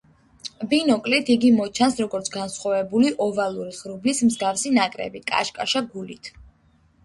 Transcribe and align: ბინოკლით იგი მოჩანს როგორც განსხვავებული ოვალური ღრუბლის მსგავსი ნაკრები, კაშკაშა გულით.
ბინოკლით 0.69 1.29
იგი 1.33 1.51
მოჩანს 1.57 1.97
როგორც 2.05 2.31
განსხვავებული 2.37 3.13
ოვალური 3.27 3.77
ღრუბლის 3.83 4.25
მსგავსი 4.33 4.75
ნაკრები, 4.81 5.25
კაშკაშა 5.33 5.87
გულით. 5.95 6.37